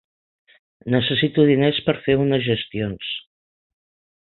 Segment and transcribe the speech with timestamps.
[0.93, 3.13] Necessito diners per fer unes gestions.